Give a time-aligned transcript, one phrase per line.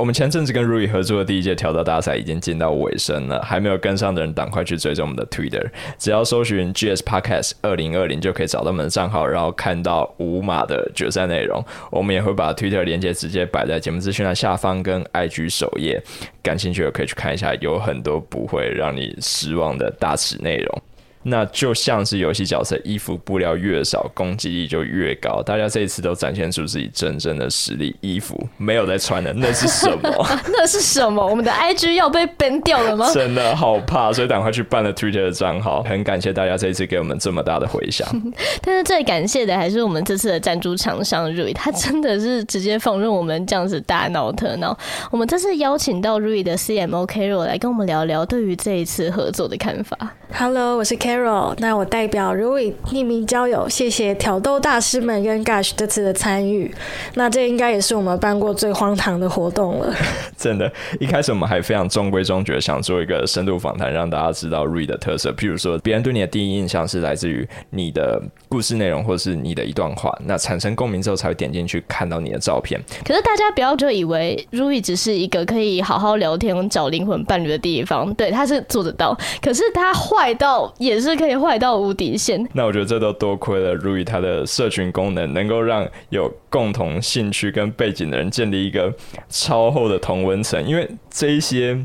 [0.00, 11.62] 我们前阵子跟 Rui 合作的第一届挑逗大赛已经进到尾声了，还没有跟上的人，赶快去追踪我们的 Twitter，只要搜寻 GS Podcast 二零二零就可以找到我们的账号，然后看到五码的决赛内容。
[11.90, 16.02] 我们也会把 Twitter 连接直接摆在节目资讯的下方跟 IG 首页，
[16.42, 20.82] 感兴趣的可以去看一下，有很多不会让你失望的大尺内容。
[21.22, 25.42] 那就像是游戏角色，衣服布料越少，攻击力就越高。
[25.42, 30.26] 大家这一次都展现出自己真正的实力，衣服没有在穿的，那是什么？
[30.48, 31.26] 那是什么？
[31.26, 33.10] 我们的 IG 要被 ban 掉了吗？
[33.12, 35.82] 真的好怕，所以赶快去办了 Twitter 的账号。
[35.82, 38.08] 很感谢大家这一次给我们这么大的回响。
[38.62, 44.74] 但是最感谢的还是我们这次的赞助厂商 Rui，他真的是直接放任我们这样子大闹特闹。
[45.10, 49.98] 我们这次邀请到 Rui 的 CMO Carol 来跟我们聊聊对于这一次合作的看法。
[50.32, 51.09] Hello，我是 Carol。
[51.10, 56.72] Carol，那我代表 Rui 匿名交友，谢谢挑逗大师们跟 Gash 这次的参与。
[57.14, 59.92] 那这应该也是我们办过最荒唐的活动了。
[60.38, 65.32] 真的，一开始我们还非常中规中矩，想做一个深度访谈，让大家知道 Rui 的特色。
[65.32, 72.80] 譬如说，别人对你的第一印象是来自于你的故事内容，或是你的一段话，那产生共鸣之后才会点进去看到你的照片。
[73.04, 79.18] 可是大家不要就以为 Rui 只是一个可以好好聊天、找灵魂伴侣的地方，对，他是做得到。
[79.42, 80.99] 可是他坏到也。
[81.00, 82.46] 是可以坏到无底线。
[82.52, 88.92] 那我觉得这都多亏了 Rui 他的社群功能，能够让有共同兴趣跟背景的人建立一个
[89.28, 90.64] 超厚的同温层。
[90.66, 91.78] 因为这一些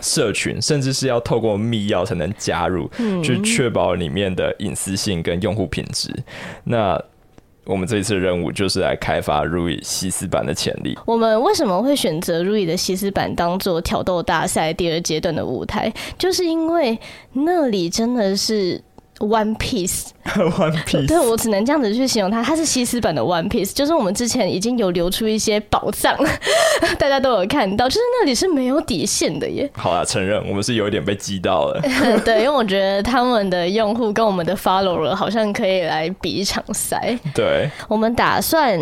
[0.00, 2.90] 社群甚至是要透过密钥才能加入，
[3.22, 6.14] 去确保里面的隐私性跟用户品质。
[6.64, 7.02] 那
[7.66, 10.96] 我们这一次的任务就是来开发 Rui 西斯版的潜力。
[11.04, 15.92] 我们为什么会选择 Rui 的西斯版当做挑逗大赛第二阶段的舞台？
[16.16, 16.98] 就是因为
[17.32, 18.80] 那里真的是。
[19.18, 26.14] One Piece，One Piece， 对，我只能这样子去形容它，它是西斯版的 One Piece，就是我们之前已经有流出一些宝藏，
[26.98, 29.70] 大家都有看到，就是那里是没有底线的耶。
[29.74, 31.80] 好啦，承认我们是有一点被激到了。
[32.26, 37.18] 对，因为我觉得他们的用户跟我们的 follower 好像可以来比一场赛。
[37.34, 38.78] 对，我们打算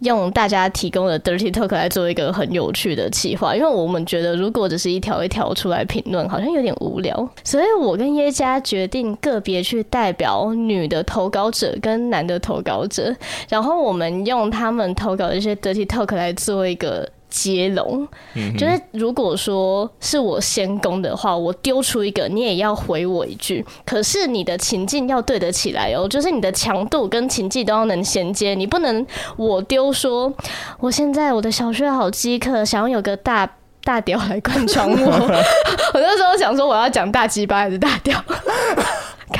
[0.00, 9.64] 用大家提供的 Dirty Talk 来做一个很有趣的企划，因为我们觉得如果只是一条一条出来评论，好像有点无聊，所以我跟耶加决定个别。
[9.70, 13.14] 去代表女的投稿者跟男的投稿者，
[13.48, 18.04] 然后我们用他们投稿的一些 dirty talk 来做一个接龙。
[18.34, 23.64] 嗯，就是如果说是我先攻的话，我丢出一个，你也要回我一句。
[23.86, 28.56] 可是你的情境要对得起来哦，就是你的强度跟情境都要能衔接。
[28.56, 30.32] 你不能我丢说，
[30.80, 33.48] 我现在我的小穴好饥渴，想要有个大
[33.84, 34.96] 大屌来贯穿我。
[35.94, 38.20] 我那时候想说，我要讲大鸡巴还是大屌？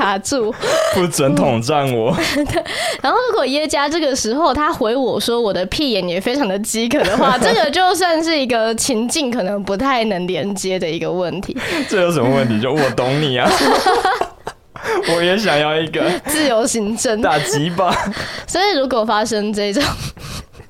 [0.00, 0.50] 卡住，
[0.96, 2.16] 不准统战我。
[3.02, 11.54] 然后，如果耶加这个时候他回我说我的屁眼也非常的饥渴的话， 这个就算是一个情境可能不太能连接的一个问题。
[11.86, 12.58] 这有什么问题？
[12.58, 13.46] 就我懂你啊，
[15.14, 17.94] 我也想要一个自由行政大鸡巴。
[18.46, 19.82] 所以，如果发生这种。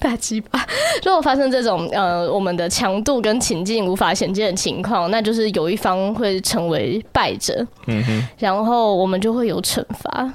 [0.01, 0.67] 大鸡巴！
[1.05, 7.65] 如果发生这种呃，我们的强度跟情境无法衔接的情况，那就是有一方会成为败者。
[7.87, 10.33] 嗯哼，然后我们就会有惩罚。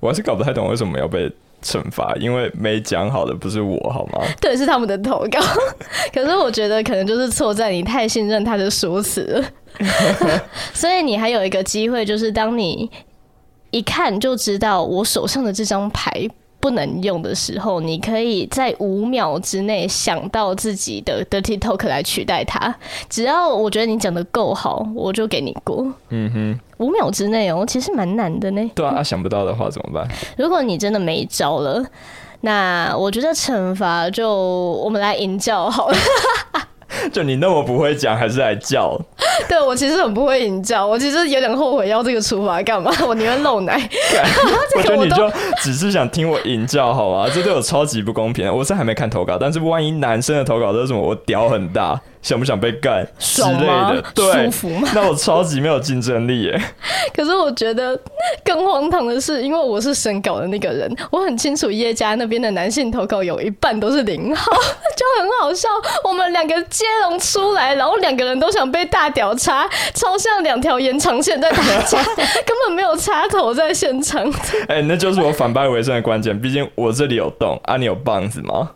[0.00, 1.30] 我还是搞不太懂为什么要被
[1.62, 4.20] 惩罚，因为没讲好的不是我好吗？
[4.40, 5.40] 对，是他们的投稿。
[6.12, 9.44] 可是我觉得可能就是错在你太信任他的说辞了。
[10.72, 12.90] 所以你还有一个机会，就是当你
[13.70, 16.28] 一看就知道我手上的这张牌。
[16.66, 22.74] 不能用的时候，你可以在五秒之内想到自己的 dirty talk 来取代它。
[23.08, 25.86] 只要我觉得你讲的够好，我就给你过。
[26.08, 28.70] 嗯哼，五秒之内哦，其实蛮难的呢。
[28.74, 30.08] 对啊，想不到的话怎么办？
[30.36, 31.86] 如果你真的没招了，
[32.40, 35.96] 那我觉得惩罚就我们来引教好了。
[37.12, 38.98] 就你那么不会讲，还是来叫？
[39.48, 42.90] 对，我其实很不会引教，我其实有点后悔要这个处罚干嘛？
[43.06, 43.80] 我宁愿漏奶。
[44.76, 45.30] 我觉得你就
[45.62, 47.28] 只是想听我引教好吗？
[47.32, 48.52] 这对我超级不公平。
[48.52, 51.00] 我是还没看投稿，但是万一男生的投稿都是什么？
[51.00, 52.00] 我屌很大。
[52.26, 54.04] 想不想被干之类的？
[54.12, 54.88] 对，舒服吗？
[54.92, 56.60] 那我超级没有竞争力耶。
[57.14, 57.96] 可是我觉得
[58.44, 64.50] 更荒唐的是，因为我是审稿的那个人，我很清楚叶家那边的男性投稿有一半都是零号，
[64.96, 65.68] 就很好笑。
[66.02, 69.64] 我们两个接龙出来，然后两个人都想被大屌插，
[69.94, 72.02] 超像两条延长线在打架，
[72.44, 74.28] 根本没有插头在现场。
[74.66, 76.36] 哎、欸，那就是我反败为胜的关键。
[76.40, 78.72] 毕竟我这里有洞啊，你有棒子吗？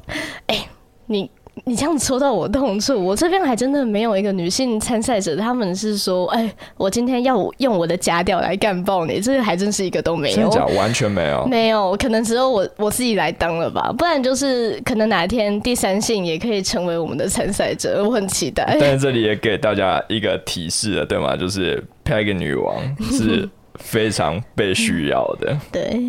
[0.46, 0.68] 哎、欸，
[1.06, 1.28] 你。
[1.64, 18.76] 你这样子戳到我痛处，我这边还真的没有一个女性参赛者，他们是说，哎、欸，我今天要用我的假调来干爆你，这个还真是一个都没有，真假完全没有， 没有，可能只有我我自己来当了吧，不然就是可能哪一天第三性也可以成为我们的参赛者，我很期待。
[18.80, 21.36] 但是这里也给大家一个提示了，对吗？
[21.36, 22.76] 就是拍一个女王
[23.12, 26.00] 是 非常被需要的，对。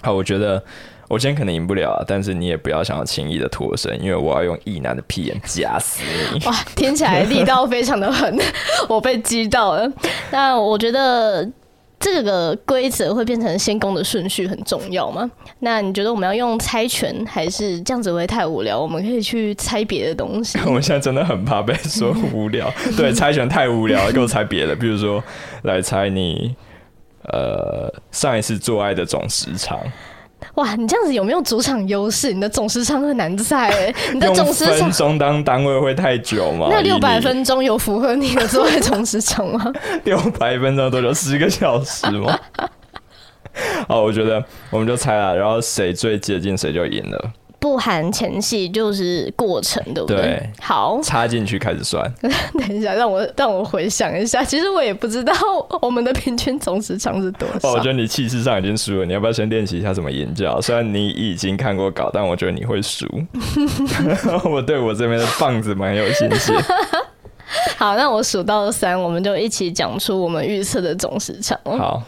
[0.00, 0.62] 好，我觉得。
[1.10, 6.46] 我今天可能赢不了，但是你也不要想要轻易的脱身，因为我要用意男的屁眼夹死你！
[6.46, 8.38] 哇，听起来力道非常的狠，
[8.88, 9.92] 我被击到了。
[10.30, 11.44] 那我觉得
[11.98, 15.28] 这个规则会变成先攻的顺序很重要吗？
[15.58, 18.80] 那你觉得我们要用猜拳，还是这样子会太无聊？
[18.80, 20.60] 我们可以去猜别的东西。
[20.64, 25.20] 我们现在真的很怕被说无聊， 对，猜拳太无聊了，给我猜别的，比如说
[25.62, 26.54] 来猜你
[27.24, 29.76] 呃上一次做爱的总时长。
[30.54, 32.32] 哇，你这样子有没有主场优势？
[32.32, 36.68] 你的总时长很难猜， 你的总时长分钟当单位会太久吗？
[36.70, 39.72] 那六百分钟有符合你的作为总时长吗？
[40.04, 41.12] 六百分钟多久？
[41.14, 42.38] 十个小时吗？
[43.88, 47.32] 好，我觉得我们就猜了，然后谁最接近谁就赢了。
[47.60, 50.16] 不含前戏就是过程，对不对？
[50.16, 52.02] 对，好，插进去开始算。
[52.58, 54.42] 等一下，让我让我回想一下。
[54.42, 55.34] 其实我也不知道
[55.82, 57.68] 我们的平均总时长是多少。
[57.68, 59.04] 哦，我觉得你气势上已经输了。
[59.04, 60.58] 你要不要先练习一下怎么演叫？
[60.60, 63.06] 虽然你已经看过稿，但我觉得你会输。
[64.50, 66.56] 我对我这边的棒子蛮有信心。
[67.76, 71.58] 好，那我数到三，我们就一起讲出我们预测的总时长。
[71.64, 72.02] 好，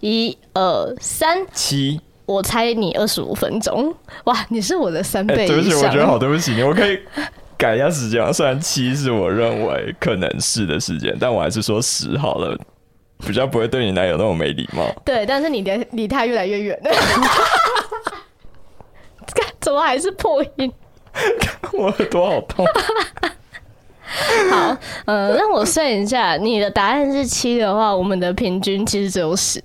[0.00, 2.00] 一二三，七。
[2.26, 3.94] 我猜你二十五分钟，
[4.24, 5.34] 哇，你是我的三倍。
[5.34, 6.98] 欸、对不起，我觉得好对不起你，我可以
[7.56, 8.34] 改一下时间。
[8.34, 12.58] 虽然七是我认为可能是的时间，但我还是说十好了，
[13.26, 14.84] 比较不会对你男友那么没礼貌。
[15.04, 16.90] 对，但是你离离他越来越远 了，
[19.60, 20.72] 怎么还是破音？
[21.72, 22.66] 我耳朵好痛。
[24.50, 24.76] 好，
[25.06, 29.60] 呃，让我算一下，你的答案是七的话，我们的平均其实只有十。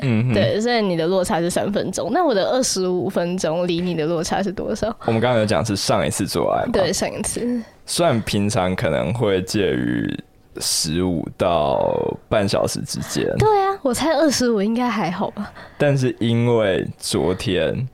[0.00, 2.10] 嗯，对，所以你的落差是三分钟。
[2.12, 4.94] 那我的二十五分钟离你的落差是多少？
[5.06, 7.62] 我们刚刚有讲是上一次做爱，对，上一次。
[7.86, 10.12] 算平常可能会介于
[10.58, 13.24] 十五到半小时之间。
[13.38, 15.52] 对啊，我猜二十五应该还好吧。
[15.78, 17.88] 但是因为昨天。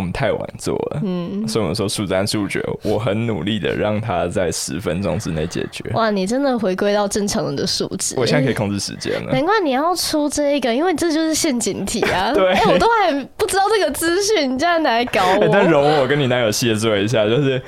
[0.00, 2.64] 我们太晚做了，嗯，所以我们说速战速决。
[2.82, 5.84] 我很努力的让他在十分钟之内解决。
[5.92, 8.14] 哇，你真的回归到正常人的素质。
[8.16, 9.30] 我现在可以控制时间了。
[9.32, 12.32] 难怪你要出这一个，因为这就是陷阱题啊。
[12.34, 15.42] 对，哎、欸，我都还不知道这个资讯，你这样来搞我。
[15.42, 17.60] 欸、 但容我跟你男友谢罪一下，就是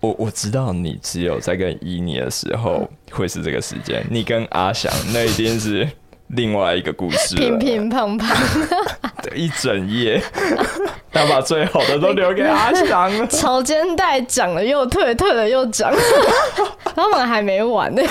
[0.00, 5.86] 我我知道你只有在跟伊妮的时候会是这个时间，你跟阿翔那一定是。
[6.28, 8.26] 另外一个故事， 乒乒乓乓，
[8.68, 10.20] 对，一整夜，
[11.12, 13.26] 他把最好的都留给阿翔了。
[13.28, 15.92] 潮间带涨了又退，退了又涨，
[16.94, 18.02] 他们还没完呢，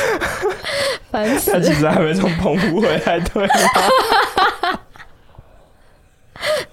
[1.12, 1.60] 烦死了。
[1.60, 3.54] 他其实还没从澎湖回来，对吗？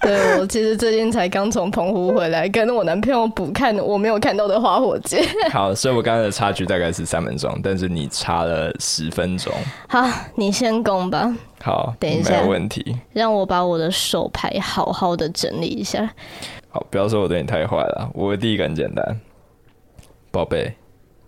[0.03, 5.23] 对，我其实最近才刚从澎湖回来，跟我男朋友补看我没有看到的花火节。
[5.53, 9.53] 好，所以我刚才的差距大概是三分钟，但是你差了十分钟。
[9.87, 11.31] 好，你先攻吧。
[11.61, 12.97] 好，等一下，没有问题。
[13.13, 16.09] 让我把我的手牌好好的整理一下。
[16.69, 18.09] 好，不要说我对你太坏了。
[18.15, 19.19] 我的第一个很简单，
[20.31, 20.73] 宝贝，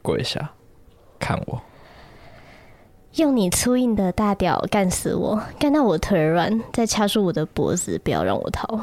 [0.02, 0.50] 跪下，
[1.20, 1.62] 看我。
[3.16, 8.80] 用你粗硬的大屌干死我，干到我腿软，再掐住我的脖子，不要让我逃。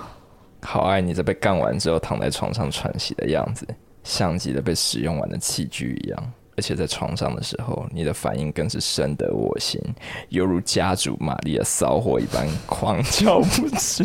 [0.62, 3.66] 好爱你在被干完之后躺在床上喘息的样子，
[4.04, 6.32] 像极了被使用完的器具一样。
[6.56, 9.80] 而且在床上的时候，你的反应更是深得我心，
[10.28, 14.04] 犹如家族玛丽的骚货一般，狂叫不止。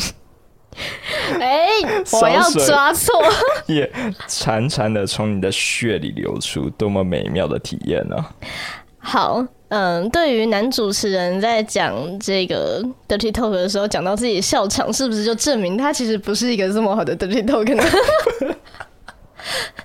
[1.39, 3.13] 哎、欸，我要抓错，
[3.67, 3.85] 也
[4.27, 8.35] 潺潺的从你的血里流出，多么美妙的体验呢、啊！
[8.97, 9.45] 好。
[9.69, 17.83] 嗯，对于男主持人在讲这个 dirty talk 的时候，讲到自己笑场，是不是就证明他其实不是一个这么好的 dirty talk 呢？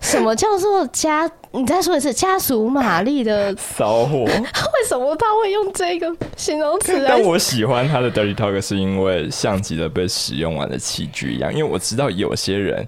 [0.01, 1.31] 什么叫做家？
[1.53, 4.19] 你再说一次，家属玛丽的 骚货？
[4.29, 7.05] 为什么他会用这个形容词？
[7.07, 12.87] 但我喜欢他的 dirty talk，是因为像极了被使用完的器具一样，因为我知道有些人。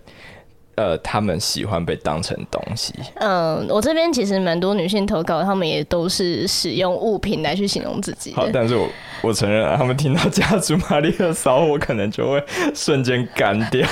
[0.74, 2.94] 呃，他们喜欢被当成东西。
[3.16, 8.32] 嗯，我这边其实蛮多女性投稿，他们也都是使用物品来去形容自己。
[8.34, 8.88] 好，但是我
[9.22, 12.42] 我承认啊，他们听到家族玛丽的骚，我可能就会
[12.74, 13.86] 瞬间干掉。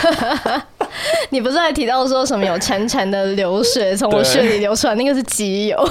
[1.29, 5.89] 你不是还提到说什么有潺潺的流水从我血里流出来，那个是机油。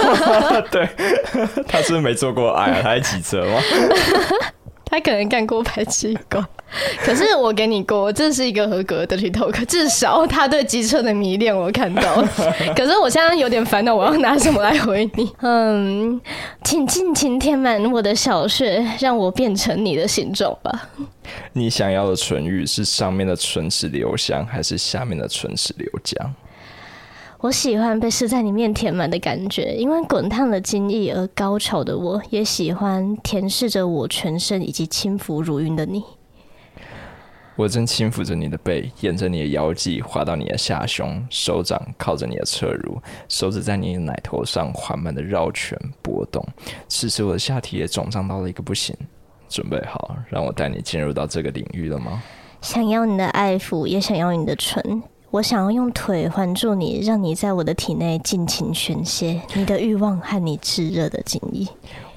[0.70, 0.88] 对，
[1.66, 2.80] 他是没做过爱啊？
[2.82, 3.60] 他还骑车吗？
[4.96, 6.42] 他可能干过排气管，
[7.04, 12.26] 可是我给你过，这是一个合格的 dirty talk，至少他对机车的迷恋我看到了。
[12.74, 15.30] 可是我现在有点烦恼，我要拿什么来回你？
[15.42, 16.18] 嗯，
[16.64, 20.88] 请尽情填满我的小穴，让我变成你的形状吧。
[21.52, 26.16] 你想要的唇欲是上面的唇齿留香，还是下面的唇齿留浆？
[27.40, 36.02] 我喜欢被射在你面填满的感觉，因为滚烫的精液而高潮的我，也喜欢舔舐着我全身以及轻抚如云的你。
[37.54, 46.44] 我正轻抚着你的背，沿着你的腰际滑到你的下胸，手掌靠着你的侧乳，手指在你的奶头上缓慢的绕圈波动。
[46.88, 48.96] 此时我的下体也肿胀到了一个不行。
[49.48, 52.22] 准备好让我带你进入到这个领域了吗？
[52.62, 55.02] 想要你的爱抚，也想要你的唇。
[55.36, 61.66] 我想要用腿环住你，让你在我的体内尽情宣泄你的欲望和你炙热的精液。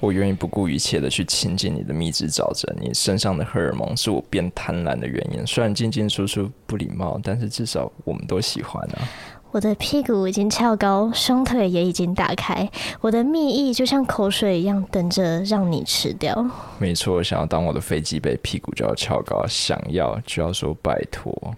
[0.00, 2.74] 我愿意不顾一切的去亲近你的蜜汁沼泽。
[2.80, 5.46] 你身上的荷尔蒙是我变贪婪的原因。
[5.46, 9.06] 虽然进进出出不礼貌，但是至少我们都喜欢啊。
[9.50, 12.66] 我的屁股已经翘高，双腿也已经打开，
[13.02, 16.42] 我的蜜意就像口水一样，等着让你吃掉。
[16.78, 21.54] 没错，想要当我的飞机杯，屁股就要翘高，想要就要说拜托。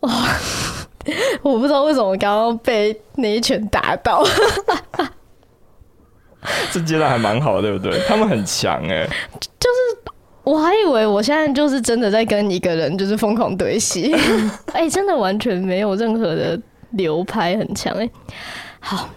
[0.00, 0.10] 哇！
[1.42, 4.22] 我不知道为什么刚刚被那一拳打到。
[6.70, 7.98] 这阶段还蛮好，对不对？
[8.06, 9.06] 他们很强哎。
[9.58, 10.12] 就是
[10.44, 14.14] 我还以为我现在就是真的在跟一个人就是疯狂对戏，
[14.72, 16.58] 哎、欸，真的完全没有任何的
[16.90, 18.08] 流派，很强哎。
[18.80, 19.08] 好，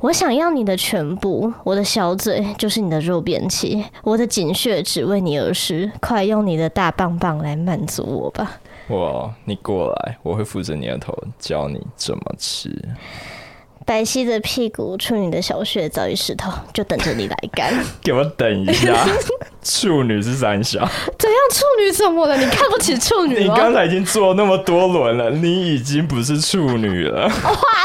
[0.00, 8.60] 我想要你的全部，我的小嘴就是你的肉便器，我的井穴只为你而施，快用你的大棒棒来满足我吧。
[8.88, 12.70] 我，你过来，我会扶着你的头，教你怎么吃。
[13.84, 17.72] 白皙的屁股，处女的小穴早已湿透，就等着你来干。
[18.02, 18.96] 给我等一下，
[19.62, 20.78] 处女是三小。
[21.18, 21.38] 怎样？
[21.52, 22.36] 处女怎么了？
[22.36, 23.40] 你看不起处女？
[23.40, 27.22] 你刚才已经做那么多轮了，你已经不是处女了。
[27.26, 27.30] 哇，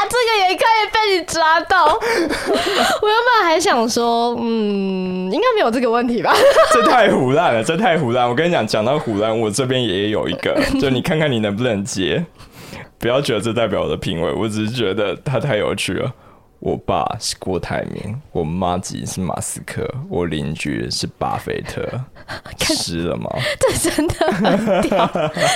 [0.08, 1.86] 这个也可以被你抓到。
[1.92, 6.34] 我原本还想说，嗯，应该没有这个问题吧？
[6.72, 8.28] 这太唬烂了，这太唬烂。
[8.28, 12.24] 我跟你讲，讲到唬烂，我这边也有一个，就你看看你能不能接。
[12.98, 16.12] 不要觉得这代表我的品味，我只是觉得他太有趣了。
[16.60, 21.88] 我爸是郭台铭，我妈吉是马斯克，我邻居是巴菲特，
[22.58, 23.30] 湿了吗？
[23.60, 25.06] 这真的很屌，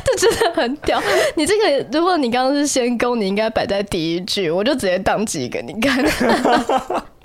[0.05, 1.03] 这真的很屌。
[1.35, 6.05] 你这个，如果你刚刚是先攻，你应该摆在第一句，我就直接当机给你看。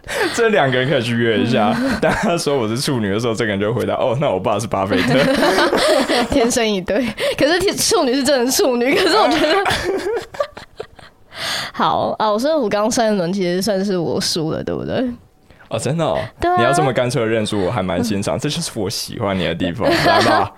[0.34, 1.76] 这两个人可以去约一下。
[2.02, 5.14] 当他说我是处女的时候，这个人就回答：“哦，那我爸是巴菲特，
[6.32, 7.06] 天生一对。”
[7.38, 9.64] 可是处女是真的处女，可是我觉得
[11.74, 12.32] 好啊。
[12.32, 14.96] 我说我刚刚上一轮其实算是我输了，对不对？
[15.70, 16.18] 哦，真的哦。
[16.58, 18.40] 你要这么干脆的认输，我还蛮欣赏。
[18.40, 19.90] 这就是我喜欢你的地方。
[19.90, 20.52] 来吧，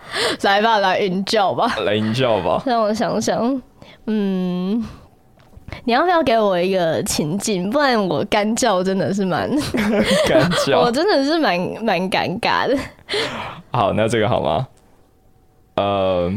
[0.43, 2.61] 来吧，来引教吧，来引教吧。
[2.65, 3.61] 让我想想，
[4.05, 4.85] 嗯。
[5.85, 7.69] 你要不要给我一个情境？
[7.69, 9.49] 不然我干叫真的是蛮
[10.27, 12.77] 干叫， 我真的是蛮蛮尴尬的。
[13.71, 14.67] 好，那这个好吗？
[15.75, 16.31] 呃，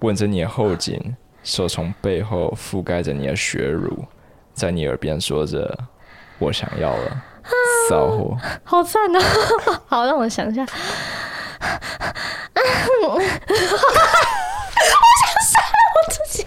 [0.00, 4.04] 吻着你的后颈，手从背后覆盖着你的血乳，
[4.54, 5.76] 在你耳边说着
[6.38, 7.22] “我想要了”，
[7.88, 9.20] 骚货，好赞哦！
[9.88, 10.64] 好，让我想一下。
[13.02, 13.30] 我想
[15.42, 16.46] 杀了我自己。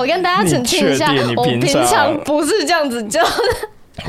[0.00, 3.30] 我跟大家澄清一下，我平常不是这样子叫的。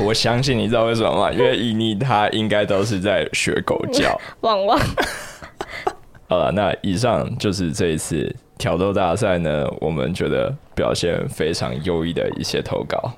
[0.02, 1.30] 我相信你知道为什么吗？
[1.30, 4.18] 因为以你他应该都是在学狗叫。
[4.40, 4.78] 汪汪。
[6.30, 13.12] 好了，那以上就是这一次挑逗大赛呢，我们觉得表现非常优异的一些投稿。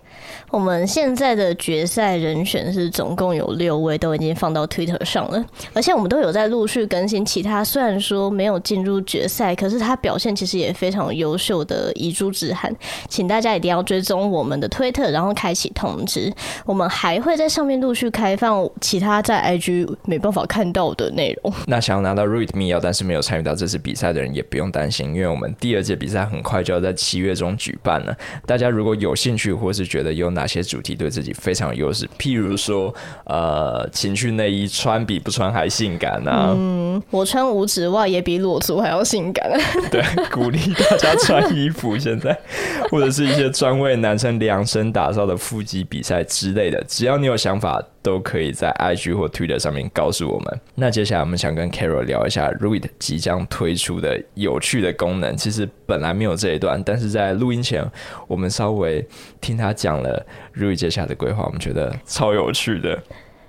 [0.50, 7.64] 我们现在的决赛人选是总共有六位，都已经放到 Twitter 上了，而且我们都有在陆续更新其他。
[7.64, 12.74] 虽然说没有进入决赛，可是他表现其实也非常优秀的遗珠之憾，
[13.08, 16.32] 请大家一定要追踪我们的推特，然后开启通知。
[16.64, 21.52] 我们还会在上面陆续开放其他在 IG 没办法看到的内容。
[21.66, 28.16] 那想要拿到 Read Me，但是没有参与到这次比赛的人也不用担心，因为我们第二届比赛很快就要在七月中举办了。
[28.46, 32.06] 大家如果有兴趣，或是觉得有哪哪些主题对自己非常有优势？
[32.18, 36.52] 譬如说，呃，情趣内衣穿比不穿还性感啊！
[36.54, 39.50] 嗯，我穿五指袜也比裸足还要性感。
[39.90, 41.96] 对，鼓励大家穿衣服。
[41.96, 42.38] 现在，
[42.92, 50.60] 或者是一些专为男生量身打造的腹肌比赛之类的，只要你有想法，都可以在 IG 或 Twitter 上面告诉我们。
[50.74, 55.34] 那接下来我们想跟 Carol 聊一下 Root 即将推出的有趣的功能。
[55.34, 57.82] 其实本来没有这一段，但是在录音前，
[58.26, 59.06] 我们稍微
[59.40, 60.13] 听他讲了
[60.52, 62.99] 如接下来的规划，我们觉得超有趣的。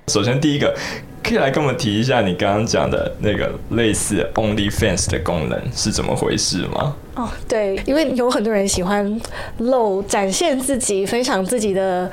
[0.07, 0.75] 首先第一个，
[1.23, 6.95] 可以来跟我们提一下你刚刚讲的那个类似 OnlyFans 的功能是怎么回事吗？
[7.15, 9.19] 哦，对，因为有很多人喜欢
[9.57, 12.11] 露展现自己、分享自己的。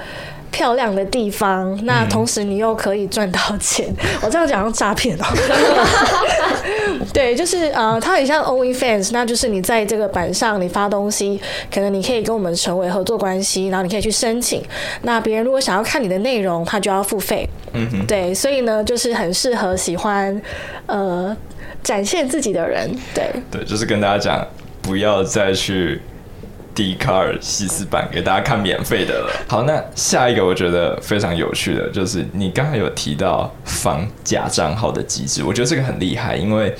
[0.52, 3.88] 漂亮的地方，那同时你又可以赚到钱。
[3.88, 5.24] 嗯、 我这样讲像诈骗哦。
[7.12, 11.40] 对，就是呃，它很像 OnlyFans，那就是你在这个版上你发东西，
[11.72, 14.62] 可能你可以跟我们成为合作关系，然后你可以去申请。
[15.02, 17.48] 那别人如果想要看你的内容，他就要付费。
[17.72, 18.06] 嗯哼。
[18.06, 20.40] 对，所以呢，就是很适合喜欢
[20.86, 21.34] 呃
[21.82, 22.88] 展现自己的人。
[23.14, 23.24] 对。
[23.50, 24.46] 对，就是跟大家讲，
[24.82, 26.00] 不要再去。
[26.74, 29.30] 迪卡尔西斯版给大家看免费的了。
[29.46, 36.74] 好，那下一个我觉得非常有趣的，就是你刚才有提到防假账号的机制，我觉得这个很厉害，因为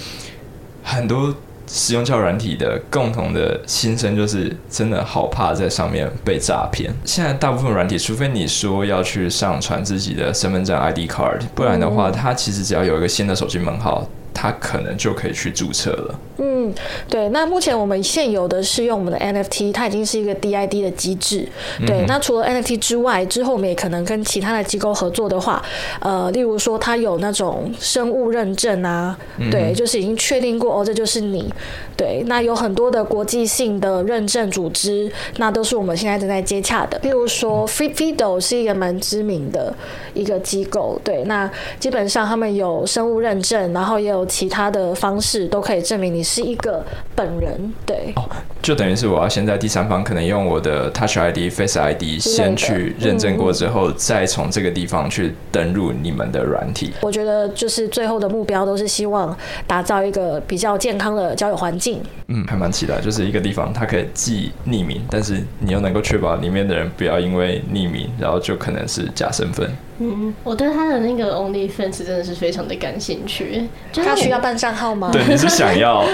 [0.82, 1.34] 很多
[1.66, 6.92] 使用交友软体的共同的心声就是真的好怕在上面被诈骗。
[7.04, 14.06] 现在大部分软体，除非你说要去上传自己的身份证 ID card，不然的话，它其实只要有一个新的手机门号。
[14.42, 16.18] 他可能就可以去注册了。
[16.38, 16.74] 嗯，
[17.08, 17.28] 对。
[17.28, 21.48] 那目前我们现有的是用我们的 NFT，它已经是一个 DID 的机制。
[21.86, 22.00] 对。
[22.00, 25.62] 嗯、那除了 NFT 之外，之后我们也可能跟其他的机构合作的话，
[26.00, 31.48] 呃，例如说它有那种生物认证啊，嗯、对，就是已经确定过哦，这就是你。
[31.96, 32.24] 对。
[32.26, 36.98] 那有很多的国际性的认证组织，那都是我们现在正在接洽的。
[37.04, 39.72] 例如说 FitFido 是一个蛮知名的
[40.14, 41.00] 一个机构。
[41.04, 41.22] 对。
[41.26, 44.26] 那基本上他们有生物认证，然后也有。
[44.32, 46.82] 其他的方式都可以证明你是一个
[47.14, 48.10] 本人，对。
[48.16, 48.26] 哦，
[48.62, 56.92] 就等于是我要先在第三方可能用我的 Touch ID、Face ID 先去认证过之后，嗯、再从这个地方去登入你们的软体。
[57.02, 59.36] 我觉得就是最后的目标都是希望
[59.66, 62.00] 打造一个比较健康的交友环境。
[62.28, 69.70] 嗯，还蛮期待，就是一个地方它可以既匿名，但是你又能够确保里面的人不要因为匿名，然后就可能是假身份。
[69.98, 73.68] 嗯，我对他的那个 OnlyFans 真的是非常的感兴趣。
[73.92, 75.10] 就是、他需要办账号吗？
[75.12, 76.04] 对，你是想要，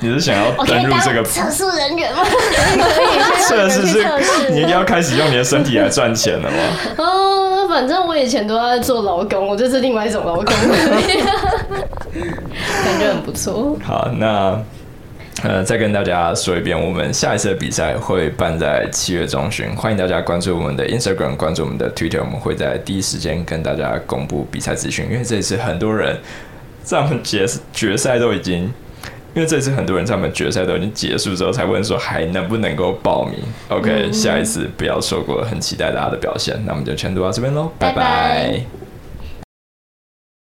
[0.00, 2.22] 你是想要登入这个测试人员吗？
[3.48, 4.06] 测试是，
[4.50, 6.56] 你要开始用你的身体来赚钱了吗？
[6.98, 10.46] 哦，反正我以前都在做劳工，我就是另外一种劳工，
[12.84, 13.76] 感觉很不错。
[13.82, 14.58] 好，那。
[15.42, 25.06] 呃，再跟大家说一遍，我们下一次的比赛会办在七月中旬，欢迎大家关注我们的 Instagram，关注我们的 Twitter，我们会在第一时间跟大家公布比赛资讯。
[25.10, 26.14] 因为这一次很多人
[26.82, 28.62] 在我们决决赛都已经，
[29.34, 33.34] 因为这次很多人在我们决赛都已经结束之后才问说还能不能够报名。
[33.68, 36.58] OK，嗯，下一次不要错过，很期待大家的表现。
[36.64, 37.94] 那我们就全读到这边喽，拜拜。
[37.94, 38.79] 拜拜。